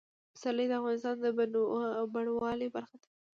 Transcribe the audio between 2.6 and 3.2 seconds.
برخه ده.